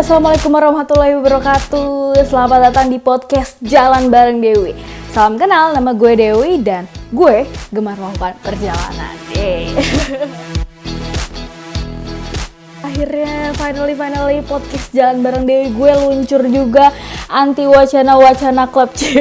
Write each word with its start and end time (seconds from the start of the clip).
assalamualaikum 0.00 0.56
warahmatullahi 0.56 1.12
wabarakatuh. 1.20 2.24
Selamat 2.24 2.72
datang 2.72 2.88
di 2.88 2.96
podcast 2.96 3.60
Jalan 3.60 4.08
Bareng 4.08 4.40
Dewi. 4.40 4.72
Salam 5.12 5.36
kenal, 5.36 5.76
nama 5.76 5.92
gue 5.92 6.16
Dewi 6.16 6.56
dan 6.64 6.88
gue 7.12 7.44
gemar 7.68 8.00
melakukan 8.00 8.32
perjalanan. 8.40 9.12
Akhirnya 12.88 13.52
finally 13.60 13.92
finally 13.92 14.40
podcast 14.40 14.88
Jalan 14.96 15.20
Bareng 15.20 15.44
Dewi 15.44 15.68
gue 15.68 15.92
luncur 15.92 16.48
juga 16.48 16.96
anti 17.28 17.68
wacana 17.68 18.16
wacana 18.16 18.72
klub 18.72 18.88
C. 18.96 19.20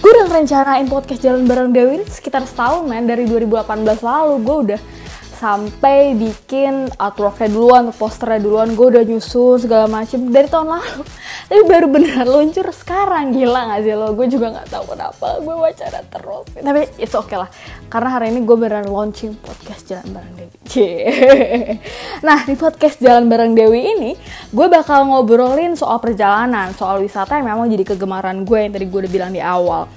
gue 0.00 0.10
udah 0.16 0.32
rencanain 0.32 0.88
podcast 0.88 1.28
Jalan 1.28 1.44
Bareng 1.44 1.76
Dewi 1.76 2.00
sekitar 2.08 2.48
setahun 2.48 2.88
men 2.88 3.04
dari 3.04 3.28
2018 3.28 3.68
lalu 4.00 4.34
gue 4.40 4.56
udah 4.64 4.80
sampai 5.42 6.14
bikin 6.14 6.86
artworknya 6.94 7.50
duluan, 7.50 7.90
posternya 7.90 8.38
duluan, 8.38 8.78
gue 8.78 8.86
udah 8.94 9.02
nyusun 9.02 9.66
segala 9.66 9.90
macem 9.90 10.30
dari 10.30 10.46
tahun 10.46 10.70
lalu. 10.70 11.02
Tapi 11.50 11.62
baru 11.66 11.86
beneran 11.90 12.28
luncur 12.30 12.70
sekarang, 12.70 13.34
gila 13.34 13.74
gak 13.74 13.82
sih 13.82 13.98
lo? 13.98 14.14
Gue 14.14 14.30
juga 14.30 14.54
gak 14.54 14.70
tahu 14.70 14.94
kenapa 14.94 15.42
gue 15.42 15.56
wacana 15.58 16.00
terus. 16.06 16.46
Tapi 16.54 16.82
oke 16.86 17.10
okay 17.10 17.36
lah, 17.42 17.50
karena 17.90 18.08
hari 18.14 18.26
ini 18.30 18.46
gue 18.46 18.54
beneran 18.54 18.86
launching 18.86 19.34
podcast 19.42 19.82
Jalan 19.90 20.14
Bareng 20.14 20.34
Dewi. 20.38 20.54
nah 22.26 22.38
di 22.46 22.54
podcast 22.54 22.96
Jalan 23.02 23.26
Bareng 23.26 23.58
Dewi 23.58 23.82
ini, 23.82 24.12
gue 24.54 24.66
bakal 24.70 25.10
ngobrolin 25.10 25.74
soal 25.74 25.98
perjalanan, 25.98 26.70
soal 26.78 27.02
wisata 27.02 27.42
yang 27.42 27.50
memang 27.50 27.66
jadi 27.66 27.82
kegemaran 27.82 28.46
gue 28.46 28.58
yang 28.62 28.70
tadi 28.70 28.86
gue 28.86 28.98
udah 29.02 29.12
bilang 29.12 29.34
di 29.34 29.42
awal 29.42 29.90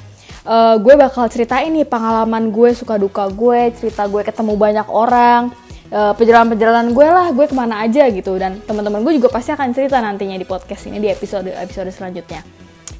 uh, 0.46 0.76
gue 0.80 0.94
bakal 0.96 1.26
ceritain 1.28 1.74
nih 1.74 1.84
pengalaman 1.84 2.54
gue 2.54 2.72
suka 2.72 2.96
duka 2.96 3.28
gue 3.28 3.74
cerita 3.76 4.06
gue 4.06 4.22
ketemu 4.22 4.54
banyak 4.56 4.88
orang. 4.88 5.52
Uh, 5.86 6.18
perjalanan-perjalanan 6.18 6.98
gue 6.98 7.08
lah 7.08 7.30
gue 7.30 7.46
ke 7.46 7.56
mana 7.58 7.86
aja 7.86 8.10
gitu. 8.10 8.38
Dan 8.38 8.62
teman-teman 8.66 9.06
gue 9.06 9.22
juga 9.22 9.30
pasti 9.34 9.54
akan 9.54 9.74
cerita 9.74 10.02
nantinya 10.02 10.38
di 10.38 10.48
podcast 10.48 10.90
ini 10.90 10.98
di 10.98 11.10
episode 11.12 11.50
episode 11.52 11.90
selanjutnya. 11.94 12.42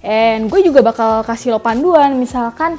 And 0.06 0.54
gue 0.54 0.62
juga 0.62 0.86
bakal 0.86 1.26
kasih 1.26 1.58
lo 1.58 1.60
panduan 1.62 2.14
misalkan 2.22 2.78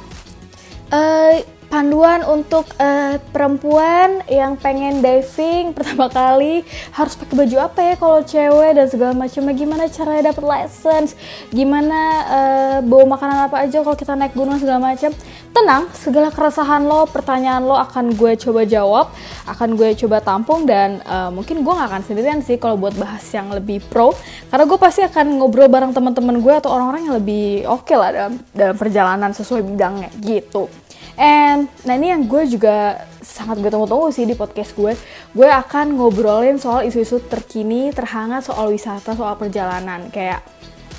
uh, 0.95 1.33
panduan 1.67 2.23
untuk 2.23 2.63
uh, 2.79 3.19
perempuan 3.35 4.23
yang 4.31 4.55
pengen 4.55 5.03
diving 5.03 5.71
pertama 5.75 6.07
kali 6.07 6.63
harus 6.95 7.13
pakai 7.19 7.35
baju 7.35 7.57
apa 7.59 7.79
ya 7.83 7.93
kalau 7.99 8.19
cewek 8.23 8.71
dan 8.79 8.87
segala 8.87 9.11
macamnya 9.13 9.53
gimana 9.53 9.83
caranya 9.91 10.31
dapat 10.31 10.43
license? 10.43 11.13
Gimana 11.51 11.99
uh, 12.27 12.77
bawa 12.83 13.19
makanan 13.19 13.37
apa 13.51 13.67
aja 13.67 13.83
kalau 13.83 13.97
kita 13.99 14.15
naik 14.15 14.33
gunung 14.33 14.59
segala 14.59 14.79
macam? 14.79 15.11
Tenang 15.51 15.83
segala 15.91 16.31
keresahan 16.31 16.87
lo 16.87 17.03
pertanyaan 17.09 17.63
lo 17.67 17.75
akan 17.75 18.15
gue 18.15 18.39
coba 18.39 18.61
jawab 18.63 19.05
akan 19.47 19.75
gue 19.75 19.95
coba 20.05 20.23
tampung 20.23 20.63
dan 20.63 21.03
uh, 21.03 21.33
mungkin 21.33 21.65
gue 21.65 21.73
gak 21.73 21.89
akan 21.91 22.03
sendirian 22.03 22.39
sih 22.43 22.55
kalau 22.55 22.79
buat 22.79 22.95
bahas 22.95 23.23
yang 23.35 23.51
lebih 23.51 23.83
pro. 23.91 24.15
Karena 24.47 24.63
gue 24.63 24.79
pasti 24.79 25.03
akan 25.03 25.41
ngobrol 25.41 25.67
bareng 25.67 25.91
teman-teman 25.91 26.39
gue 26.39 26.53
atau 26.53 26.71
orang-orang 26.71 27.11
yang 27.11 27.15
lebih 27.19 27.67
oke 27.67 27.83
okay 27.83 27.97
lah 27.99 28.09
dalam 28.13 28.33
dalam 28.55 28.75
perjalanan 28.79 29.31
sesuai 29.35 29.61
bidangnya 29.65 30.09
gitu 30.23 30.69
And 31.17 31.65
nah 31.81 31.97
ini 31.97 32.13
yang 32.13 32.29
gue 32.29 32.45
juga 32.45 33.09
sangat 33.25 33.57
gue 33.57 33.73
tunggu-tunggu 33.73 34.13
sih 34.13 34.29
di 34.29 34.37
podcast 34.37 34.77
gue. 34.77 34.93
Gue 35.33 35.49
akan 35.49 35.97
ngobrolin 35.97 36.61
soal 36.61 36.85
isu-isu 36.85 37.17
terkini, 37.25 37.89
terhangat 37.89 38.45
soal 38.45 38.69
wisata, 38.69 39.17
soal 39.17 39.33
perjalanan. 39.33 40.13
Kayak 40.13 40.45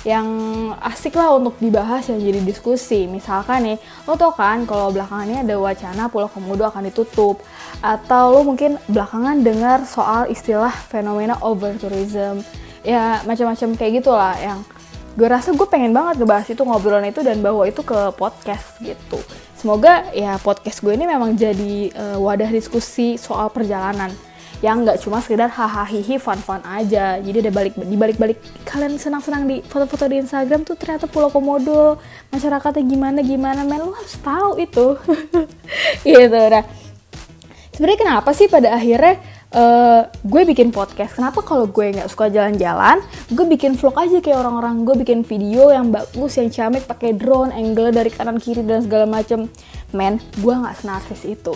yang 0.03 0.27
asik 0.79 1.15
lah 1.15 1.35
untuk 1.35 1.55
dibahas 1.63 2.07
yang 2.11 2.19
jadi 2.19 2.39
diskusi. 2.43 3.07
Misalkan 3.07 3.63
nih, 3.63 3.77
lo 4.07 4.19
tau 4.19 4.35
kan 4.35 4.67
kalau 4.67 4.91
belakangan 4.91 5.27
ini 5.27 5.39
ada 5.43 5.55
wacana 5.55 6.11
Pulau 6.11 6.27
Komodo 6.27 6.67
akan 6.67 6.91
ditutup. 6.91 7.39
Atau 7.79 8.35
lo 8.35 8.43
mungkin 8.43 8.75
belakangan 8.91 9.39
dengar 9.39 9.87
soal 9.87 10.27
istilah 10.27 10.71
fenomena 10.91 11.39
over 11.39 11.71
tourism. 11.79 12.43
Ya 12.83 13.23
macam-macam 13.23 13.75
kayak 13.79 14.03
gitulah 14.03 14.35
yang 14.39 14.59
gue 15.19 15.27
rasa 15.27 15.51
gue 15.51 15.67
pengen 15.67 15.91
banget 15.91 16.23
ngebahas 16.23 16.47
itu 16.47 16.63
ngobrolin 16.63 17.11
itu 17.11 17.19
dan 17.19 17.43
bawa 17.43 17.67
itu 17.67 17.83
ke 17.83 18.15
podcast 18.15 18.79
gitu 18.79 19.19
semoga 19.59 20.07
ya 20.15 20.39
podcast 20.39 20.79
gue 20.79 20.95
ini 20.95 21.03
memang 21.03 21.35
jadi 21.35 21.91
uh, 21.91 22.17
wadah 22.23 22.47
diskusi 22.47 23.19
soal 23.19 23.51
perjalanan. 23.51 24.09
Yang 24.59 24.75
nggak 24.83 24.97
cuma 25.07 25.23
sekedar 25.23 25.47
hahaha 25.47 26.15
fun 26.19 26.39
fun 26.39 26.59
aja. 26.67 27.19
Jadi 27.19 27.47
ada 27.47 27.51
balik 27.51 27.75
di 27.79 27.95
balik 27.95 28.17
balik 28.19 28.39
kalian 28.67 28.99
senang 28.99 29.23
senang 29.23 29.47
di 29.47 29.63
foto-foto 29.63 30.07
di 30.07 30.19
Instagram 30.19 30.67
tuh 30.67 30.75
ternyata 30.75 31.07
Pulau 31.07 31.31
Komodo 31.31 31.95
masyarakatnya 32.31 32.83
gimana 32.83 33.19
gimana 33.23 33.63
men? 33.63 33.83
Lu 33.83 33.95
harus 33.95 34.15
tahu 34.19 34.59
itu. 34.59 34.99
Gitu 36.07 36.27
nah. 36.27 36.63
Sebenarnya 37.71 37.99
kenapa 38.03 38.35
sih 38.35 38.51
pada 38.51 38.75
akhirnya 38.75 39.23
uh, 39.53 40.01
gue 40.25 40.41
bikin 40.45 40.69
podcast. 40.69 41.17
Kenapa 41.17 41.41
kalau 41.41 41.65
gue 41.69 41.85
nggak 41.93 42.09
suka 42.09 42.29
jalan-jalan, 42.29 43.01
gue 43.33 43.45
bikin 43.49 43.73
vlog 43.77 43.97
aja 43.97 44.17
kayak 44.21 44.37
orang-orang. 44.37 44.85
Gue 44.85 44.95
bikin 45.01 45.25
video 45.25 45.73
yang 45.73 45.89
bagus, 45.89 46.37
yang 46.37 46.49
ciamik, 46.53 46.85
pakai 46.85 47.17
drone, 47.17 47.53
angle 47.53 47.89
dari 47.93 48.13
kanan 48.13 48.37
kiri 48.37 48.61
dan 48.65 48.85
segala 48.85 49.09
macem. 49.09 49.49
Men, 49.89 50.21
gue 50.37 50.53
nggak 50.53 50.75
senarsis 50.85 51.25
itu. 51.25 51.53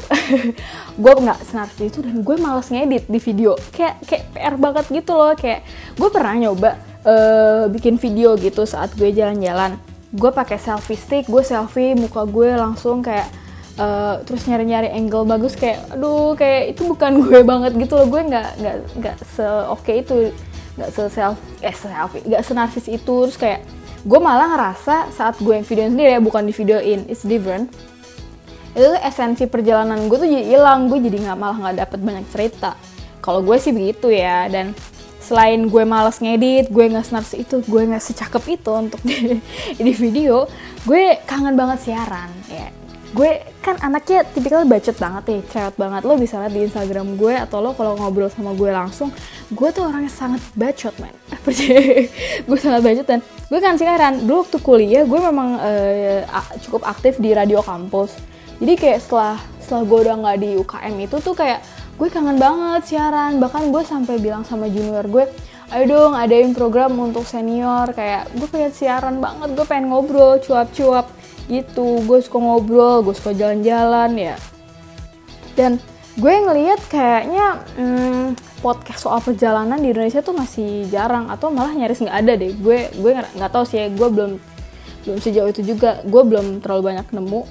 gue 1.03 1.13
nggak 1.13 1.39
senarsis 1.45 1.93
itu 1.93 2.01
dan 2.01 2.25
gue 2.25 2.35
males 2.41 2.67
ngedit 2.73 3.05
di 3.05 3.19
video. 3.21 3.53
Kayak 3.69 4.01
kayak 4.09 4.23
PR 4.33 4.55
banget 4.57 4.85
gitu 4.89 5.13
loh. 5.13 5.33
Kayak 5.37 5.61
gue 5.93 6.09
pernah 6.09 6.33
nyoba 6.33 6.69
uh, 7.05 7.69
bikin 7.69 8.01
video 8.01 8.33
gitu 8.41 8.65
saat 8.65 8.89
gue 8.97 9.13
jalan-jalan. 9.13 9.77
Gue 10.13 10.29
pakai 10.29 10.61
selfie 10.61 10.97
stick, 10.97 11.25
gue 11.25 11.41
selfie 11.41 11.97
muka 11.97 12.25
gue 12.25 12.53
langsung 12.53 13.01
kayak 13.01 13.42
uh, 13.77 14.21
terus 14.25 14.45
nyari-nyari 14.45 14.89
angle 14.93 15.25
bagus 15.25 15.57
kayak 15.57 15.81
aduh 15.93 16.37
kayak 16.37 16.77
itu 16.77 16.81
bukan 16.85 17.25
gue 17.25 17.41
banget 17.41 17.71
gitu 17.77 17.93
loh. 17.97 18.07
Gue 18.09 18.21
nggak 18.25 18.49
nggak 18.59 18.75
nggak 18.99 19.15
se 19.23 19.45
oke 19.69 19.93
itu 19.93 20.33
nggak 20.77 20.89
se 20.89 21.03
self 21.13 21.37
eh 21.61 21.75
selfie 21.75 22.23
nggak 22.25 22.43
senarsis 22.45 22.85
itu. 22.89 23.15
Terus 23.29 23.37
kayak 23.39 23.61
gue 24.03 24.19
malah 24.19 24.51
ngerasa 24.57 25.13
saat 25.15 25.39
gue 25.39 25.53
yang 25.55 25.65
video 25.65 25.85
sendiri 25.87 26.09
ya 26.17 26.21
bukan 26.21 26.43
di 26.45 26.53
videoin 26.53 27.01
it's 27.09 27.25
different. 27.25 27.71
Itu 28.73 28.97
tuh 28.97 29.01
esensi 29.01 29.45
perjalanan 29.45 30.09
gue 30.09 30.17
tuh 30.17 30.29
jadi 30.29 30.45
hilang. 30.57 30.89
Gue 30.89 31.01
jadi 31.01 31.17
nggak 31.29 31.37
malah 31.37 31.57
nggak 31.57 31.77
dapet 31.87 31.99
banyak 32.01 32.25
cerita. 32.29 32.77
Kalau 33.23 33.39
gue 33.39 33.55
sih 33.55 33.71
begitu 33.71 34.11
ya 34.11 34.51
dan 34.51 34.75
selain 35.23 35.71
gue 35.71 35.87
males 35.87 36.19
ngedit, 36.19 36.67
gue 36.67 36.83
nggak 36.91 37.07
senarsis 37.07 37.47
itu, 37.47 37.63
gue 37.63 37.81
nggak 37.87 38.03
secakep 38.03 38.43
itu 38.59 38.71
untuk 38.75 38.99
di, 39.07 39.39
di 39.79 39.93
video, 39.95 40.51
gue 40.83 41.15
kangen 41.23 41.55
banget 41.55 41.87
siaran 41.87 42.27
ya 42.51 42.83
gue 43.13 43.45
kan 43.61 43.77
anaknya 43.85 44.25
tipikal 44.25 44.65
bacot 44.65 44.97
banget 44.97 45.23
nih, 45.29 45.41
cerewet 45.53 45.75
banget. 45.77 46.01
Lo 46.01 46.17
bisa 46.17 46.41
lihat 46.41 46.53
di 46.53 46.65
Instagram 46.65 47.13
gue 47.13 47.33
atau 47.37 47.61
lo 47.61 47.77
kalau 47.77 47.93
ngobrol 47.93 48.27
sama 48.33 48.57
gue 48.57 48.73
langsung, 48.73 49.13
gue 49.53 49.69
tuh 49.69 49.85
orangnya 49.85 50.09
sangat 50.09 50.41
bacot, 50.57 50.97
man. 50.97 51.13
gue 52.49 52.57
sangat 52.57 52.81
bacot 52.81 53.05
dan 53.05 53.21
gue 53.21 53.59
kan 53.61 53.77
sekarang 53.77 54.25
dulu 54.25 54.49
waktu 54.49 54.57
kuliah 54.65 55.03
gue 55.05 55.19
memang 55.21 55.49
uh, 55.61 56.25
cukup 56.65 56.89
aktif 56.89 57.21
di 57.21 57.37
radio 57.37 57.61
kampus. 57.61 58.17
Jadi 58.57 58.73
kayak 58.73 58.99
setelah 59.05 59.37
setelah 59.61 59.83
gue 59.85 59.99
udah 60.09 60.15
nggak 60.17 60.37
di 60.41 60.49
UKM 60.57 60.95
itu 61.05 61.17
tuh 61.21 61.35
kayak 61.37 61.61
gue 62.01 62.09
kangen 62.09 62.41
banget 62.41 62.81
siaran. 62.89 63.37
Bahkan 63.37 63.69
gue 63.69 63.83
sampai 63.85 64.17
bilang 64.17 64.41
sama 64.41 64.65
junior 64.65 65.05
gue, 65.05 65.29
ayo 65.73 65.83
dong 65.85 66.13
adain 66.17 66.53
program 66.53 66.97
untuk 66.97 67.25
senior 67.29 67.93
kayak 67.93 68.29
gue 68.33 68.45
pengen 68.45 68.73
siaran 68.73 69.17
banget 69.17 69.57
gue 69.57 69.65
pengen 69.65 69.89
ngobrol 69.89 70.37
cuap-cuap 70.37 71.09
gitu 71.51 72.03
gue 72.07 72.19
suka 72.23 72.39
ngobrol 72.39 73.03
gue 73.03 73.15
suka 73.15 73.35
jalan-jalan 73.35 74.11
ya. 74.15 74.35
Dan 75.53 75.77
gue 76.17 76.33
ngeliat 76.33 76.81
kayaknya 76.89 77.61
hmm, 77.77 78.37
podcast 78.61 79.03
soal 79.05 79.19
perjalanan 79.19 79.81
di 79.81 79.91
Indonesia 79.91 80.21
tuh 80.21 80.37
masih 80.37 80.87
jarang 80.87 81.27
atau 81.27 81.49
malah 81.51 81.73
nyaris 81.75 82.01
nggak 82.01 82.17
ada 82.23 82.33
deh. 82.39 82.51
Gue 82.57 82.89
gue 82.95 83.11
nggak 83.15 83.51
tahu 83.51 83.63
sih 83.67 83.77
ya 83.83 83.87
gue 83.91 84.07
belum 84.09 84.31
belum 85.03 85.17
sejauh 85.19 85.49
itu 85.51 85.61
juga. 85.63 85.99
Gue 86.07 86.23
belum 86.23 86.63
terlalu 86.63 86.95
banyak 86.95 87.07
nemu. 87.11 87.41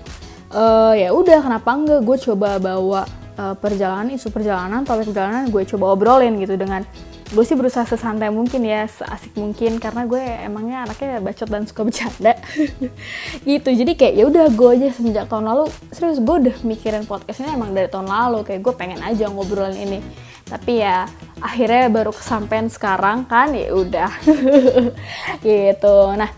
Uh, 0.53 0.93
ya 0.93 1.17
udah 1.17 1.41
kenapa 1.41 1.71
enggak 1.73 2.01
gue 2.05 2.17
coba 2.29 2.61
bawa 2.61 3.09
uh, 3.41 3.57
perjalanan 3.57 4.13
isu 4.13 4.29
perjalanan 4.29 4.85
topik 4.85 5.09
perjalanan 5.09 5.49
gue 5.49 5.65
coba 5.65 5.97
obrolin 5.97 6.37
gitu 6.37 6.61
dengan 6.61 6.85
gue 7.33 7.45
sih 7.49 7.57
berusaha 7.57 7.89
sesantai 7.89 8.29
mungkin 8.29 8.61
ya 8.61 8.85
seasik 8.85 9.33
mungkin 9.41 9.81
karena 9.81 10.05
gue 10.05 10.21
emangnya 10.21 10.85
anaknya 10.85 11.19
bacot 11.25 11.49
dan 11.49 11.65
suka 11.65 11.89
bercanda. 11.89 12.37
Gitu 13.49 13.69
jadi 13.73 13.93
kayak 13.97 14.15
ya 14.21 14.25
udah 14.29 14.47
gue 14.53 14.71
aja 14.77 14.89
semenjak 14.93 15.27
tahun 15.33 15.49
lalu. 15.49 15.65
Serius 15.97 16.21
gue 16.21 16.37
udah 16.45 16.57
mikirin 16.61 17.09
podcast 17.09 17.41
ini 17.41 17.57
emang 17.57 17.73
dari 17.73 17.89
tahun 17.89 18.05
lalu 18.05 18.45
kayak 18.45 18.61
gue 18.61 18.75
pengen 18.77 19.01
aja 19.01 19.33
ngobrolin 19.33 19.81
ini. 19.81 19.99
Tapi 20.45 20.85
ya 20.85 21.09
akhirnya 21.41 21.89
baru 21.89 22.13
kesampaian 22.13 22.69
sekarang 22.69 23.25
kan 23.25 23.57
ya 23.57 23.73
udah. 23.73 24.13
Gitu. 25.47 25.97
Nah 26.13 26.31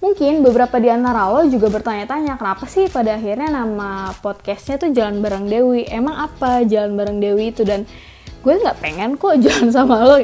mungkin 0.00 0.40
beberapa 0.44 0.80
di 0.80 0.88
antara 0.88 1.28
lo 1.28 1.44
juga 1.48 1.68
bertanya-tanya 1.68 2.36
kenapa 2.36 2.64
sih 2.68 2.88
pada 2.88 3.16
akhirnya 3.16 3.48
nama 3.52 4.12
podcastnya 4.24 4.80
tuh 4.80 4.96
Jalan 4.96 5.20
Bareng 5.20 5.44
Dewi? 5.44 5.84
Emang 5.88 6.24
apa 6.24 6.64
Jalan 6.64 6.96
Bareng 6.96 7.20
Dewi 7.20 7.52
itu? 7.52 7.68
Dan 7.68 7.84
gue 8.44 8.54
nggak 8.60 8.78
pengen 8.78 9.16
kok 9.16 9.34
jalan 9.44 9.68
sama 9.72 10.04
lo 10.04 10.20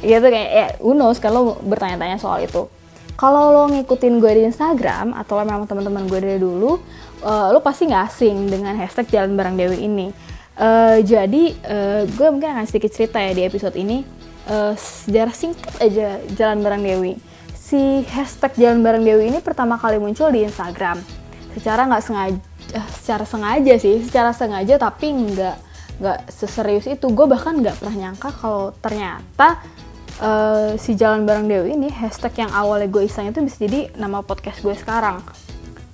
gitu 0.00 0.26
kayak 0.26 0.50
ya 0.50 0.66
unos 0.80 1.18
kalau 1.18 1.58
bertanya-tanya 1.66 2.22
soal 2.22 2.46
itu 2.46 2.70
kalau 3.18 3.50
lo 3.50 3.62
ngikutin 3.74 4.22
gue 4.22 4.32
di 4.38 4.42
Instagram 4.46 5.12
atau 5.18 5.40
lo 5.40 5.44
memang 5.44 5.66
teman-teman 5.66 6.06
gue 6.06 6.18
dari 6.22 6.38
dulu 6.38 6.78
uh, 7.26 7.50
lo 7.50 7.58
pasti 7.58 7.90
nggak 7.90 8.04
asing 8.06 8.46
dengan 8.46 8.78
hashtag 8.78 9.10
jalan 9.10 9.34
bareng 9.34 9.58
Dewi 9.58 9.82
ini 9.82 10.08
uh, 10.56 11.02
jadi 11.02 11.44
uh, 11.66 12.02
gue 12.06 12.28
mungkin 12.30 12.54
akan 12.54 12.64
sedikit 12.70 12.94
cerita 12.94 13.18
ya 13.18 13.34
di 13.34 13.42
episode 13.42 13.74
ini 13.74 14.16
uh, 14.50 14.74
sejarah 14.78 15.34
singkat 15.34 15.74
aja 15.82 16.22
Jalan 16.34 16.62
Bareng 16.62 16.82
Dewi. 16.82 17.18
Si 17.52 18.06
hashtag 18.14 18.54
Jalan 18.56 18.80
Bareng 18.80 19.02
Dewi 19.02 19.30
ini 19.30 19.42
pertama 19.42 19.76
kali 19.76 19.98
muncul 19.98 20.30
di 20.30 20.46
Instagram. 20.46 21.02
Secara 21.56 21.88
nggak 21.88 22.04
sengaja, 22.04 22.40
secara 22.94 23.24
sengaja 23.26 23.74
sih, 23.80 24.04
secara 24.04 24.30
sengaja 24.30 24.76
tapi 24.78 25.08
nggak 25.10 25.56
nggak 26.00 26.28
seserius 26.28 26.86
itu. 26.88 27.06
Gue 27.12 27.26
bahkan 27.28 27.56
nggak 27.56 27.80
pernah 27.80 27.94
nyangka 28.08 28.28
kalau 28.36 28.72
ternyata 28.80 29.60
uh, 30.20 30.76
si 30.76 30.96
Jalan 30.96 31.24
Bareng 31.24 31.48
Dewi 31.48 31.76
ini 31.76 31.88
hashtag 31.92 32.46
yang 32.46 32.52
awalnya 32.52 32.88
gue 32.88 33.04
iseng 33.04 33.32
itu 33.32 33.40
bisa 33.44 33.56
jadi 33.64 33.92
nama 33.96 34.20
podcast 34.20 34.60
gue 34.60 34.76
sekarang. 34.76 35.20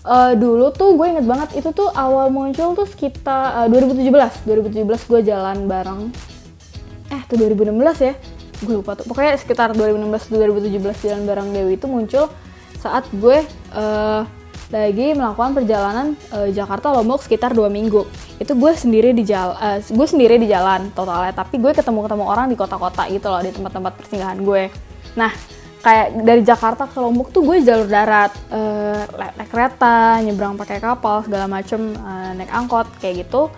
Uh, 0.03 0.35
dulu 0.35 0.75
tuh 0.75 0.99
gue 0.99 1.07
inget 1.07 1.23
banget 1.23 1.63
itu 1.63 1.71
tuh 1.71 1.87
awal 1.95 2.27
muncul 2.27 2.75
tuh 2.75 2.91
sekitar 2.91 3.67
uh, 3.67 3.69
2017 3.71 4.43
2017 4.47 4.83
gue 5.11 5.21
jalan 5.23 5.59
bareng. 5.71 6.11
Eh 7.15 7.23
tuh 7.31 7.39
2016 7.39 8.09
ya? 8.11 8.15
Gue 8.63 8.83
lupa 8.83 8.99
tuh. 8.99 9.07
Pokoknya 9.07 9.39
sekitar 9.39 9.71
2016 9.79 10.35
2017 10.35 11.07
jalan 11.07 11.23
bareng 11.23 11.49
Dewi 11.55 11.79
itu 11.79 11.87
muncul 11.87 12.27
saat 12.83 13.07
gue 13.15 13.47
uh, 13.79 14.27
lagi 14.73 15.13
melakukan 15.13 15.53
perjalanan 15.53 16.07
uh, 16.33 16.49
Jakarta 16.49 16.89
Lombok 16.97 17.21
sekitar 17.21 17.53
dua 17.53 17.69
minggu. 17.69 18.09
Itu 18.41 18.57
gue 18.57 18.73
sendiri 18.73 19.13
di 19.13 19.23
jalan 19.23 19.53
uh, 19.61 19.79
gue 19.79 20.07
sendiri 20.09 20.41
di 20.41 20.49
jalan 20.49 20.89
totalnya 20.97 21.37
tapi 21.37 21.61
gue 21.61 21.77
ketemu 21.77 22.09
ketemu 22.09 22.25
orang 22.25 22.49
di 22.49 22.57
kota-kota 22.57 23.05
gitu 23.13 23.29
loh 23.29 23.45
di 23.45 23.53
tempat-tempat 23.53 23.93
persinggahan 24.01 24.41
gue. 24.41 24.73
Nah 25.15 25.29
kayak 25.85 26.25
dari 26.25 26.43
Jakarta 26.47 26.89
ke 26.89 26.97
Lombok 26.97 27.29
tuh 27.35 27.43
gue 27.45 27.61
jalur 27.61 27.85
darat 27.85 28.33
uh, 28.49 29.05
naik 29.37 29.53
kereta 29.53 30.23
nyebrang 30.25 30.57
pakai 30.57 30.81
kapal 30.81 31.21
segala 31.27 31.45
macem 31.45 31.93
uh, 32.01 32.33
naik 32.33 32.49
angkot 32.49 32.89
kayak 32.97 33.29
gitu. 33.29 33.53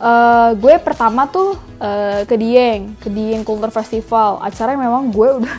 Uh, 0.00 0.56
gue 0.56 0.80
pertama 0.80 1.28
tuh 1.28 1.58
uh, 1.82 2.24
ke 2.24 2.38
Dieng 2.38 2.94
ke 3.02 3.10
Dieng 3.10 3.42
Culture 3.42 3.74
Festival. 3.74 4.38
Acara 4.38 4.78
yang 4.78 4.86
memang 4.86 5.10
gue 5.10 5.28
udah 5.42 5.56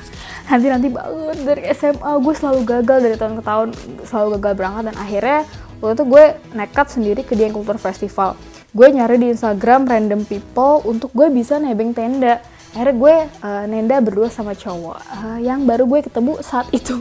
nanti 0.51 0.67
nanti 0.67 0.87
banget 0.91 1.37
dari 1.47 1.63
SMA 1.71 2.11
gue 2.19 2.33
selalu 2.35 2.61
gagal 2.67 2.97
dari 2.99 3.15
tahun 3.15 3.33
ke 3.39 3.43
tahun. 3.47 3.67
Selalu 4.03 4.27
gagal 4.37 4.53
berangkat. 4.59 4.83
Dan 4.91 4.95
akhirnya 4.99 5.39
waktu 5.79 5.93
itu 5.95 6.05
gue 6.11 6.25
nekat 6.51 6.87
sendiri 6.91 7.21
ke 7.23 7.33
Dieng 7.39 7.55
Culture 7.55 7.79
Festival. 7.79 8.35
Gue 8.75 8.87
nyari 8.91 9.15
di 9.19 9.27
Instagram 9.31 9.87
random 9.87 10.27
people 10.27 10.83
untuk 10.83 11.15
gue 11.15 11.31
bisa 11.31 11.55
nebeng 11.55 11.95
tenda. 11.95 12.43
Akhirnya 12.75 12.95
gue 12.95 13.15
uh, 13.43 13.63
nenda 13.67 13.99
berdua 13.99 14.27
sama 14.31 14.55
cowok 14.55 14.97
uh, 14.99 15.39
yang 15.39 15.63
baru 15.63 15.87
gue 15.87 16.07
ketemu 16.07 16.39
saat 16.43 16.67
itu. 16.75 16.99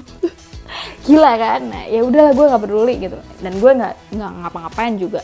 Gila 1.06 1.34
kan? 1.34 1.60
Nah 1.66 1.84
ya 1.90 2.06
udahlah 2.06 2.34
gue 2.34 2.46
nggak 2.46 2.62
peduli 2.62 2.94
gitu. 3.02 3.18
Dan 3.42 3.58
gue 3.58 3.70
nggak 3.74 3.94
nggak 4.14 4.30
ngapa-ngapain 4.46 4.94
juga 4.98 5.22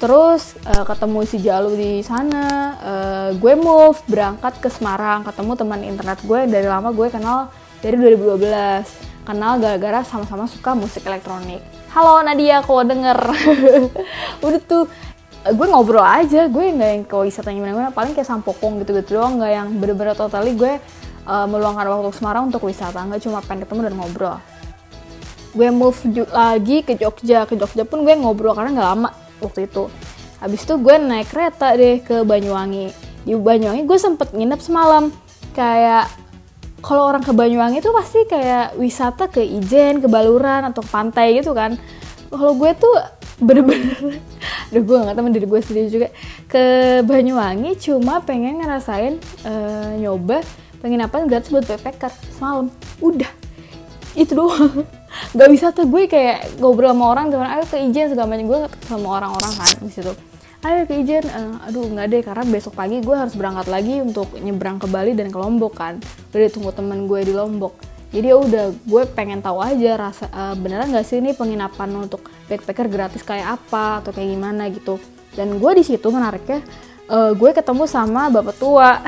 terus 0.00 0.56
uh, 0.64 0.82
ketemu 0.88 1.18
si 1.28 1.36
Jalu 1.44 1.76
di 1.76 1.92
sana 2.00 2.44
uh, 2.80 3.28
gue 3.36 3.52
move 3.52 4.00
berangkat 4.08 4.56
ke 4.56 4.72
Semarang 4.72 5.28
ketemu 5.28 5.52
teman 5.60 5.80
internet 5.84 6.18
gue 6.24 6.48
dari 6.48 6.64
lama 6.64 6.88
gue 6.88 7.12
kenal 7.12 7.52
dari 7.84 8.00
2012 8.00 9.20
kenal 9.28 9.60
gara-gara 9.60 10.00
sama-sama 10.02 10.48
suka 10.48 10.72
musik 10.72 11.04
elektronik. 11.04 11.60
Halo 11.92 12.24
Nadia 12.24 12.64
kalau 12.64 12.82
denger? 12.88 13.18
Udah 14.44 14.60
tuh 14.64 14.88
gue 15.44 15.66
ngobrol 15.68 16.00
aja 16.00 16.48
gue 16.48 16.64
nggak 16.64 16.90
yang 16.96 17.04
ke 17.04 17.16
wisatanya 17.20 17.56
gimana 17.60 17.72
gimana 17.72 17.90
paling 17.92 18.12
kayak 18.16 18.28
sampokong 18.28 18.80
gitu 18.80 18.96
gitu 18.96 19.20
doang 19.20 19.40
nggak 19.40 19.52
yang 19.52 19.68
bener-bener 19.80 20.12
totally 20.12 20.52
gue 20.52 20.80
uh, 21.24 21.46
meluangkan 21.48 21.84
waktu 21.88 22.12
Semarang 22.16 22.48
untuk 22.48 22.64
wisata 22.64 23.04
nggak 23.04 23.20
cuma 23.20 23.44
pengen 23.44 23.68
ketemu 23.68 23.80
dan 23.84 23.94
ngobrol. 24.00 24.36
Gue 25.52 25.68
move 25.68 26.00
lagi 26.32 26.80
ke 26.88 26.96
Jogja 26.96 27.44
ke 27.44 27.52
Jogja 27.60 27.84
pun 27.84 28.00
gue 28.00 28.16
ngobrol 28.16 28.56
karena 28.56 28.72
nggak 28.72 28.88
lama 28.96 29.08
waktu 29.42 29.66
itu. 29.66 29.88
Habis 30.40 30.64
itu 30.64 30.74
gue 30.80 30.96
naik 30.96 31.28
kereta 31.28 31.76
deh 31.76 32.00
ke 32.00 32.24
Banyuwangi. 32.24 32.92
Di 33.24 33.36
Banyuwangi 33.36 33.84
gue 33.84 33.98
sempet 34.00 34.32
nginep 34.32 34.60
semalam. 34.60 35.12
Kayak 35.52 36.08
kalau 36.80 37.12
orang 37.12 37.20
ke 37.20 37.32
Banyuwangi 37.36 37.84
itu 37.84 37.92
pasti 37.92 38.24
kayak 38.24 38.80
wisata 38.80 39.28
ke 39.28 39.44
Ijen, 39.44 40.00
ke 40.00 40.08
Baluran 40.08 40.64
atau 40.72 40.80
ke 40.80 40.88
pantai 40.88 41.36
gitu 41.36 41.52
kan. 41.52 41.76
Kalau 42.32 42.56
gue 42.56 42.70
tuh 42.78 42.94
bener-bener 43.40 44.20
udah 44.70 44.82
gue 44.84 44.96
gak 45.08 45.16
temen 45.16 45.32
dari 45.32 45.46
gue 45.48 45.60
sendiri 45.60 45.88
juga. 45.92 46.08
Ke 46.48 46.64
Banyuwangi 47.04 47.76
cuma 47.76 48.24
pengen 48.24 48.64
ngerasain 48.64 49.20
uh, 49.44 49.92
nyoba 50.00 50.40
penginapan 50.80 51.28
gratis 51.28 51.52
buat 51.52 51.68
backpacker 51.68 52.12
semalam. 52.32 52.72
Udah 53.04 53.28
itu 54.18 54.34
doang 54.34 54.82
gak 55.34 55.50
bisa 55.50 55.74
tuh 55.74 55.86
gue 55.90 56.06
kayak 56.06 56.58
ngobrol 56.58 56.94
sama 56.94 57.04
orang 57.10 57.26
cuman 57.30 57.46
ayo 57.58 57.64
ke 57.66 57.76
Ijen 57.78 58.10
segala 58.10 58.30
macam. 58.30 58.46
Gue 58.46 58.60
sama 58.86 59.08
orang-orang 59.20 59.52
kan 59.54 59.70
di 59.82 59.92
situ. 59.92 60.12
Ayo 60.60 60.84
ke 60.84 60.94
Ijen. 61.00 61.24
Uh, 61.30 61.56
aduh 61.66 61.84
nggak 61.88 62.06
deh 62.10 62.22
karena 62.22 62.44
besok 62.46 62.76
pagi 62.76 63.00
gue 63.00 63.16
harus 63.16 63.34
berangkat 63.34 63.66
lagi 63.72 64.02
untuk 64.04 64.28
nyebrang 64.38 64.76
ke 64.76 64.86
Bali 64.86 65.12
dan 65.16 65.32
ke 65.32 65.38
Lombok 65.38 65.72
kan. 65.78 65.98
Udah 66.30 66.40
ditunggu 66.46 66.70
temen 66.76 67.08
gue 67.08 67.20
di 67.24 67.32
Lombok. 67.32 67.74
Jadi 68.10 68.26
ya 68.26 68.36
udah 68.42 68.64
gue 68.74 69.02
pengen 69.14 69.38
tahu 69.38 69.62
aja 69.62 69.94
rasa 69.94 70.26
uh, 70.34 70.54
beneran 70.58 70.90
nggak 70.90 71.06
sih 71.06 71.22
ini 71.22 71.30
penginapan 71.30 71.94
untuk 71.94 72.26
backpacker 72.50 72.90
gratis 72.90 73.22
kayak 73.22 73.54
apa 73.62 74.02
atau 74.02 74.10
kayak 74.10 74.34
gimana 74.34 74.66
gitu. 74.66 74.98
Dan 75.30 75.62
gue 75.62 75.72
di 75.78 75.84
situ 75.86 76.10
menariknya 76.10 76.58
uh, 77.10 77.32
gue 77.34 77.50
ketemu 77.50 77.84
sama 77.90 78.30
bapak 78.30 78.54
tua. 78.56 79.02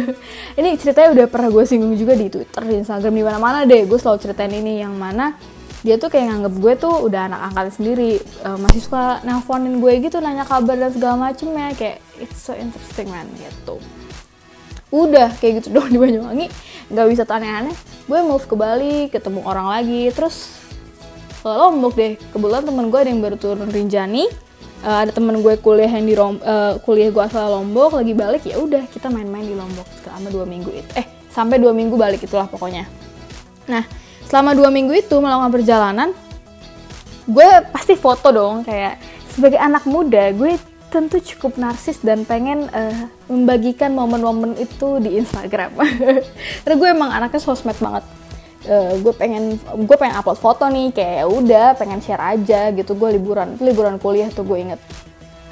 Ini 0.58 0.78
ceritanya 0.78 1.10
udah 1.12 1.26
pernah 1.26 1.50
gue 1.50 1.64
singgung 1.66 1.92
juga 1.98 2.14
di 2.14 2.30
twitter 2.30 2.62
di 2.62 2.74
instagram 2.80 3.12
di 3.12 3.24
mana 3.26 3.38
mana 3.42 3.58
deh. 3.66 3.84
Gue 3.84 3.98
selalu 3.98 4.18
ceritain 4.22 4.54
ini 4.54 4.80
yang 4.80 4.94
mana 4.94 5.34
dia 5.78 5.94
tuh 5.94 6.10
kayak 6.10 6.26
nganggep 6.34 6.54
gue 6.58 6.72
tuh 6.74 6.94
udah 7.06 7.30
anak 7.30 7.40
angkat 7.52 7.74
sendiri. 7.74 8.22
Uh, 8.46 8.58
masih 8.58 8.80
suka 8.82 9.22
nelfonin 9.26 9.82
gue 9.82 9.92
gitu 10.02 10.22
nanya 10.22 10.46
kabar 10.46 10.78
dan 10.78 10.90
segala 10.94 11.30
macem 11.30 11.50
ya 11.54 11.74
kayak 11.74 11.98
it's 12.22 12.38
so 12.38 12.54
interesting 12.54 13.10
man 13.10 13.26
gitu. 13.38 13.82
Udah 14.94 15.34
kayak 15.42 15.62
gitu 15.62 15.68
dong 15.74 15.90
di 15.90 15.98
Banyuwangi. 15.98 16.46
Nggak 16.88 17.06
bisa 17.10 17.22
aneh-aneh. 17.26 17.74
Gue 18.08 18.24
move 18.24 18.46
ke 18.46 18.54
Bali 18.56 19.12
ketemu 19.12 19.44
orang 19.44 19.66
lagi. 19.68 20.08
Terus 20.14 20.56
Lombok 21.46 21.94
deh. 21.94 22.18
Kebetulan 22.34 22.66
temen 22.66 22.90
gue 22.90 22.98
ada 22.98 23.08
yang 23.08 23.22
baru 23.22 23.36
turun 23.38 23.70
Rinjani 23.70 24.47
uh, 24.84 24.98
ada 25.06 25.10
temen 25.14 25.40
gue 25.40 25.54
kuliah 25.58 25.90
yang 25.90 26.06
di 26.06 26.14
Rom, 26.14 26.36
uh, 26.42 26.78
kuliah 26.82 27.10
gue 27.10 27.22
asal 27.22 27.48
Lombok 27.48 27.98
lagi 27.98 28.12
balik 28.14 28.42
ya 28.46 28.58
udah 28.60 28.84
kita 28.90 29.08
main-main 29.08 29.46
di 29.46 29.54
Lombok 29.54 29.86
selama 30.02 30.28
dua 30.30 30.44
minggu 30.44 30.70
itu 30.74 30.90
eh 30.98 31.06
sampai 31.32 31.62
dua 31.62 31.72
minggu 31.74 31.94
balik 31.94 32.22
itulah 32.22 32.46
pokoknya 32.50 32.86
nah 33.68 33.84
selama 34.26 34.52
dua 34.56 34.68
minggu 34.68 34.92
itu 34.94 35.16
melakukan 35.18 35.52
perjalanan 35.52 36.08
gue 37.28 37.48
pasti 37.72 37.94
foto 37.94 38.32
dong 38.32 38.64
kayak 38.64 38.96
sebagai 39.32 39.60
anak 39.60 39.84
muda 39.84 40.32
gue 40.32 40.56
tentu 40.88 41.20
cukup 41.20 41.60
narsis 41.60 42.00
dan 42.00 42.24
pengen 42.24 42.66
uh, 42.72 43.06
membagikan 43.28 43.92
momen-momen 43.92 44.56
itu 44.56 44.96
di 45.04 45.20
Instagram. 45.20 45.76
Karena 46.64 46.76
gue 46.80 46.88
emang 46.88 47.10
anaknya 47.12 47.40
sosmed 47.44 47.76
banget. 47.76 48.04
Uh, 48.68 49.00
gue 49.00 49.16
pengen 49.16 49.56
gue 49.56 49.96
pengen 49.96 50.20
upload 50.20 50.36
foto 50.36 50.68
nih 50.68 50.92
kayak 50.92 51.24
ya 51.24 51.26
udah 51.26 51.66
pengen 51.80 52.04
share 52.04 52.20
aja 52.20 52.68
gitu 52.76 52.92
gue 53.00 53.16
liburan 53.16 53.56
liburan 53.64 53.96
kuliah 53.96 54.28
tuh 54.28 54.44
gue 54.44 54.60
inget. 54.60 54.80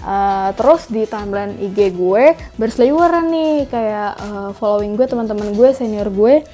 Uh, 0.05 0.53
terus 0.55 0.87
di 0.93 1.09
timeline 1.09 1.57
IG 1.57 1.97
gue 1.97 2.37
berseliweran 2.61 3.33
nih 3.33 3.67
kayak 3.73 4.11
uh, 4.21 4.51
following 4.55 4.95
gue 4.95 5.09
teman-teman 5.09 5.57
gue 5.57 5.69
senior 5.73 6.13
gue 6.13 6.45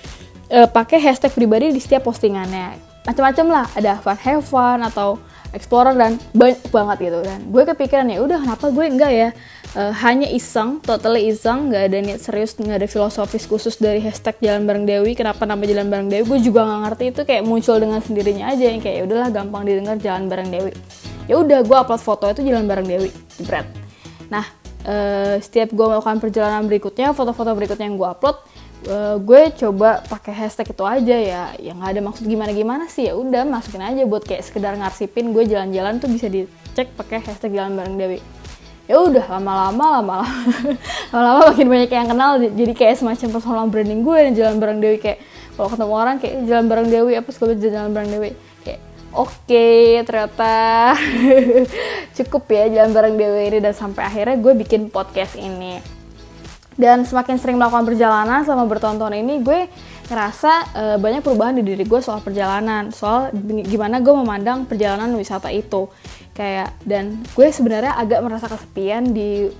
uh, 0.54 0.68
pakai 0.70 1.02
hashtag 1.02 1.34
pribadi 1.34 1.74
di 1.74 1.82
setiap 1.82 2.06
postingannya. 2.06 2.78
Macam-macam 3.02 3.46
lah 3.50 3.66
ada 3.74 3.98
fun 3.98 4.18
have 4.22 4.44
fun 4.46 4.78
atau 4.86 5.18
explorer 5.52 5.92
dan 5.98 6.16
banyak 6.32 6.62
banget 6.72 7.12
gitu 7.12 7.18
dan 7.20 7.38
gue 7.50 7.62
kepikiran 7.74 8.08
ya 8.08 8.18
udah 8.24 8.38
kenapa 8.40 8.66
gue 8.72 8.84
enggak 8.88 9.12
ya 9.12 9.28
uh, 9.76 9.92
hanya 10.04 10.28
iseng 10.28 10.80
totally 10.84 11.32
iseng 11.32 11.72
nggak 11.72 11.82
ada 11.88 11.98
niat 12.00 12.20
serius 12.20 12.56
nggak 12.56 12.84
ada 12.84 12.88
filosofis 12.88 13.44
khusus 13.48 13.76
dari 13.80 14.00
hashtag 14.00 14.36
jalan 14.40 14.68
bareng 14.68 14.84
Dewi. 14.84 15.12
Kenapa 15.16 15.44
nama 15.48 15.62
jalan 15.64 15.88
bareng 15.88 16.08
Dewi? 16.12 16.24
Gue 16.28 16.38
juga 16.40 16.64
nggak 16.64 16.80
ngerti. 16.88 17.04
Itu 17.12 17.22
kayak 17.24 17.42
muncul 17.44 17.76
dengan 17.80 18.00
sendirinya 18.04 18.52
aja 18.52 18.64
yang 18.68 18.80
kayak 18.80 18.96
ya 19.00 19.04
udahlah 19.08 19.30
gampang 19.32 19.62
didengar 19.64 19.96
jalan 19.98 20.28
bareng 20.28 20.48
Dewi. 20.52 20.72
Ya 21.30 21.38
udah 21.38 21.60
gue 21.62 21.76
upload 21.76 22.02
foto 22.02 22.26
itu 22.28 22.40
jalan 22.44 22.64
bareng 22.68 22.86
Dewi. 22.86 23.10
Jebret. 23.40 23.66
Nah 24.28 24.44
uh, 24.84 25.36
setiap 25.40 25.72
gue 25.72 25.86
melakukan 25.86 26.18
perjalanan 26.20 26.64
berikutnya 26.68 27.16
foto-foto 27.16 27.50
berikutnya 27.56 27.86
yang 27.88 27.96
gue 27.96 28.08
upload 28.08 28.36
uh, 28.90 29.16
gue 29.22 29.42
coba 29.56 30.02
pakai 30.04 30.34
hashtag 30.36 30.74
itu 30.74 30.84
aja 30.84 31.16
ya. 31.16 31.42
Yang 31.56 31.76
nggak 31.80 31.90
ada 31.96 32.00
maksud 32.04 32.24
gimana 32.28 32.50
gimana 32.52 32.84
sih. 32.92 33.08
Ya 33.08 33.16
udah 33.16 33.48
masukin 33.48 33.80
aja 33.80 34.02
buat 34.04 34.26
kayak 34.26 34.42
sekedar 34.44 34.76
ngarsipin 34.76 35.32
gue 35.32 35.48
jalan-jalan 35.48 35.96
tuh 36.02 36.10
bisa 36.12 36.28
dicek 36.28 36.92
pakai 36.98 37.24
hashtag 37.24 37.56
jalan 37.56 37.78
bareng 37.78 37.96
Dewi 37.96 38.41
ya 38.90 38.98
udah 38.98 39.24
lama-lama 39.38 40.00
lama-lama. 40.00 40.28
Lama-lama 41.14 41.40
makin 41.54 41.66
banyak 41.70 41.90
yang 41.90 42.08
kenal 42.10 42.30
jadi 42.40 42.72
kayak 42.74 42.94
semacam 42.98 43.28
personal 43.30 43.66
branding 43.70 44.02
gue 44.02 44.18
dan 44.18 44.32
jalan 44.34 44.56
bareng 44.58 44.78
Dewi 44.82 44.98
kayak 44.98 45.18
kalau 45.54 45.68
ketemu 45.68 45.94
orang 45.94 46.16
kayak 46.18 46.34
jalan 46.48 46.66
bareng 46.66 46.88
Dewi 46.90 47.12
apa 47.14 47.28
segala 47.30 47.52
jalan 47.54 47.90
bareng 47.94 48.10
Dewi. 48.10 48.30
Kayak 48.66 48.80
oke 49.14 49.30
okay, 49.46 50.02
ternyata 50.02 50.54
cukup 52.16 52.42
ya 52.50 52.64
jalan 52.72 52.90
bareng 52.90 53.14
Dewi 53.14 53.42
ini 53.54 53.58
dan 53.62 53.74
sampai 53.76 54.02
akhirnya 54.02 54.36
gue 54.40 54.52
bikin 54.66 54.90
podcast 54.90 55.38
ini. 55.38 55.78
Dan 56.72 57.04
semakin 57.04 57.36
sering 57.36 57.60
melakukan 57.60 57.84
perjalanan 57.84 58.42
selama 58.48 58.64
bertonton 58.64 59.12
ini 59.12 59.44
gue 59.44 59.68
ngerasa 60.08 60.52
uh, 60.76 60.96
banyak 61.00 61.24
perubahan 61.24 61.56
di 61.56 61.62
diri 61.64 61.88
gue 61.88 62.00
soal 62.04 62.20
perjalanan 62.20 62.92
soal 62.92 63.32
gimana 63.64 64.02
gue 64.02 64.12
memandang 64.12 64.68
perjalanan 64.68 65.08
wisata 65.16 65.48
itu 65.48 65.88
kayak 66.32 66.72
dan 66.88 67.20
gue 67.36 67.48
sebenarnya 67.52 67.96
agak 67.96 68.20
merasa 68.24 68.48
kesepian 68.48 69.12
di 69.12 69.52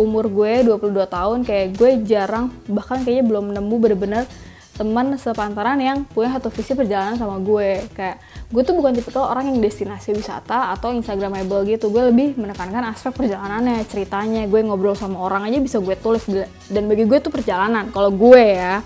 umur 0.00 0.26
gue 0.32 0.66
22 0.66 0.88
tahun 1.06 1.38
kayak 1.44 1.66
gue 1.76 1.90
jarang 2.08 2.48
bahkan 2.66 3.04
kayaknya 3.04 3.24
belum 3.28 3.52
nemu 3.52 3.76
bener-bener 3.76 4.24
teman 4.72 5.14
sepantaran 5.20 5.76
yang 5.76 6.08
punya 6.08 6.32
satu 6.40 6.48
visi 6.48 6.72
perjalanan 6.72 7.20
sama 7.20 7.36
gue. 7.44 7.84
Kayak 7.92 8.24
gue 8.48 8.62
tuh 8.64 8.72
bukan 8.72 8.96
tipe 8.96 9.12
orang 9.20 9.52
yang 9.52 9.60
destinasi 9.60 10.16
wisata 10.16 10.72
atau 10.72 10.96
instagramable 10.96 11.68
gitu. 11.68 11.92
Gue 11.92 12.08
lebih 12.08 12.40
menekankan 12.40 12.88
aspek 12.88 13.12
perjalanannya 13.12 13.84
ceritanya. 13.84 14.48
Gue 14.48 14.64
ngobrol 14.64 14.96
sama 14.96 15.20
orang 15.20 15.44
aja 15.44 15.60
bisa 15.60 15.76
gue 15.76 15.92
tulis 16.00 16.24
dan 16.72 16.88
bagi 16.88 17.04
gue 17.04 17.18
tuh 17.20 17.28
perjalanan. 17.28 17.92
Kalau 17.92 18.08
gue 18.16 18.42
ya 18.56 18.80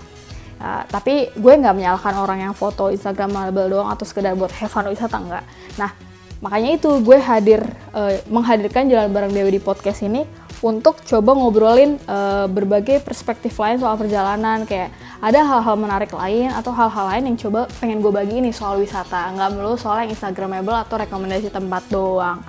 uh, 0.61 0.83
tapi 0.89 1.29
gue 1.33 1.53
nggak 1.53 1.75
menyalahkan 1.75 2.13
orang 2.17 2.39
yang 2.49 2.53
foto 2.53 2.89
instagramable 2.89 3.69
doang 3.69 3.89
atau 3.93 4.05
sekedar 4.05 4.33
buat 4.33 4.51
have 4.53 4.71
fun 4.71 4.89
wisata 4.89 5.17
enggak 5.17 5.43
nah 5.77 5.91
makanya 6.39 6.77
itu 6.77 7.01
gue 7.01 7.17
hadir 7.17 7.61
uh, 7.93 8.13
menghadirkan 8.29 8.85
jalan 8.87 9.09
bareng 9.09 9.33
Dewi 9.33 9.57
di 9.57 9.61
podcast 9.61 10.05
ini 10.05 10.25
untuk 10.61 11.05
coba 11.05 11.37
ngobrolin 11.37 12.01
uh, 12.09 12.49
berbagai 12.49 13.05
perspektif 13.05 13.53
lain 13.61 13.77
soal 13.77 13.93
perjalanan. 13.97 14.65
Kayak 14.65 14.93
ada 15.21 15.41
hal-hal 15.45 15.75
menarik 15.77 16.11
lain 16.13 16.49
atau 16.53 16.73
hal-hal 16.73 17.05
lain 17.13 17.33
yang 17.33 17.37
coba 17.37 17.69
pengen 17.77 18.01
gue 18.01 18.09
bagi 18.13 18.41
ini 18.41 18.49
soal 18.49 18.81
wisata. 18.81 19.33
Nggak 19.37 19.49
melulu 19.53 19.77
soal 19.77 20.05
yang 20.05 20.11
instagramable 20.13 20.73
atau 20.73 20.97
rekomendasi 20.97 21.53
tempat 21.53 21.83
doang. 21.89 22.41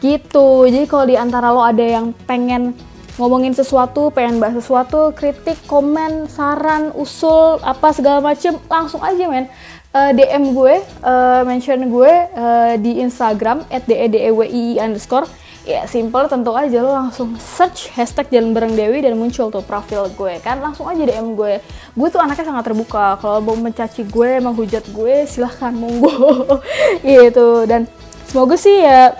Gitu. 0.00 0.68
Jadi 0.68 0.84
kalau 0.84 1.04
di 1.08 1.16
antara 1.16 1.48
lo 1.48 1.64
ada 1.64 1.80
yang 1.80 2.12
pengen 2.28 2.76
ngomongin 3.16 3.56
sesuatu, 3.56 4.12
pengen 4.12 4.36
bahas 4.36 4.60
sesuatu, 4.60 5.16
kritik, 5.16 5.56
komen, 5.64 6.28
saran, 6.28 6.92
usul, 6.92 7.56
apa 7.64 7.88
segala 7.96 8.20
macem, 8.20 8.60
langsung 8.68 9.00
aja 9.00 9.24
men. 9.24 9.48
Uh, 9.96 10.12
eh, 10.12 10.28
DM 10.28 10.52
gue, 10.52 10.76
uh, 11.08 11.40
mention 11.48 11.88
gue 11.88 12.12
uh, 12.36 12.76
di 12.76 13.00
Instagram 13.00 13.64
at 13.72 13.88
dedewi 13.88 14.76
underscore. 14.76 15.24
Ya 15.64 15.88
simple 15.88 16.28
tentu 16.28 16.52
aja 16.52 16.84
lo 16.84 16.92
langsung 16.92 17.34
search 17.40 17.90
hashtag 17.96 18.30
jalan 18.30 18.54
bareng 18.54 18.78
Dewi 18.78 19.02
dan 19.02 19.18
muncul 19.18 19.50
tuh 19.50 19.64
profil 19.66 20.06
gue 20.14 20.38
kan? 20.38 20.62
Langsung 20.62 20.86
aja 20.86 21.00
DM 21.00 21.34
gue. 21.34 21.58
Gue 21.96 22.08
tuh 22.12 22.20
anaknya 22.22 22.52
sangat 22.52 22.70
terbuka. 22.70 23.18
Kalau 23.18 23.40
mau 23.42 23.56
mencaci 23.58 24.06
gue 24.06 24.38
menghujat 24.38 24.84
gue 24.92 25.26
silahkan 25.26 25.74
monggo. 25.74 26.62
Gitu. 27.02 27.66
Dan 27.66 27.90
semoga 28.30 28.54
sih 28.54 28.78
ya 28.78 29.16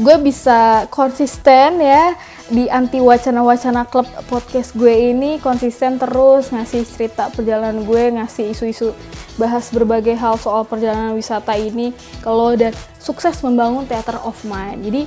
gue 0.00 0.16
bisa 0.24 0.88
konsisten 0.90 1.78
ya 1.78 2.16
di 2.50 2.66
anti 2.66 2.98
wacana-wacana 2.98 3.86
klub 3.86 4.10
podcast 4.26 4.74
gue 4.74 5.14
ini 5.14 5.38
konsisten 5.38 6.02
terus 6.02 6.50
ngasih 6.50 6.82
cerita 6.82 7.30
perjalanan 7.30 7.86
gue 7.86 8.18
ngasih 8.18 8.50
isu-isu 8.50 8.90
bahas 9.38 9.70
berbagai 9.70 10.18
hal 10.18 10.34
soal 10.34 10.66
perjalanan 10.66 11.14
wisata 11.14 11.54
ini 11.54 11.94
kalau 12.26 12.58
dan 12.58 12.74
sukses 12.98 13.38
membangun 13.46 13.86
theater 13.86 14.18
of 14.26 14.34
mind. 14.42 14.82
Jadi 14.82 15.06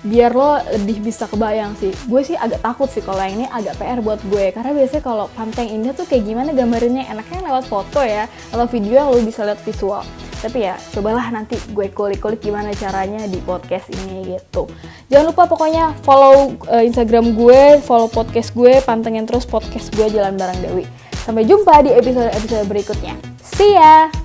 biar 0.00 0.34
lo 0.34 0.58
lebih 0.74 0.98
bisa 0.98 1.30
kebayang 1.30 1.78
sih. 1.78 1.94
Gue 2.10 2.26
sih 2.26 2.34
agak 2.34 2.58
takut 2.58 2.90
sih 2.90 3.06
kalau 3.06 3.22
yang 3.22 3.38
ini 3.38 3.46
agak 3.46 3.78
PR 3.78 4.02
buat 4.02 4.18
gue. 4.26 4.50
Karena 4.50 4.74
biasanya 4.74 5.02
kalau 5.06 5.26
pantai 5.32 5.70
indah 5.70 5.94
tuh 5.94 6.10
kayak 6.10 6.26
gimana 6.26 6.50
gambarnya 6.50 7.06
enaknya 7.06 7.40
lewat 7.46 7.64
foto 7.70 8.02
ya 8.02 8.26
atau 8.50 8.66
video 8.66 9.14
lo 9.14 9.20
bisa 9.22 9.46
lihat 9.46 9.62
visual 9.62 10.02
tapi 10.40 10.64
ya 10.64 10.74
cobalah 10.96 11.28
nanti 11.28 11.60
gue 11.70 11.92
kulik-kulik 11.92 12.40
gimana 12.40 12.72
caranya 12.72 13.28
di 13.28 13.38
podcast 13.44 13.92
ini 13.92 14.36
gitu. 14.36 14.66
Jangan 15.12 15.32
lupa 15.32 15.44
pokoknya 15.46 15.92
follow 16.00 16.56
uh, 16.66 16.82
instagram 16.82 17.36
gue 17.36 17.78
follow 17.84 18.08
podcast 18.08 18.56
gue 18.56 18.80
pantengin 18.82 19.28
terus 19.28 19.44
podcast 19.44 19.92
gue 19.92 20.08
jalan 20.08 20.34
bareng 20.40 20.60
Dewi. 20.64 20.84
Sampai 21.20 21.44
jumpa 21.44 21.84
di 21.84 21.92
episode-episode 21.92 22.66
berikutnya. 22.66 23.14
See 23.44 23.76
ya 23.76 24.19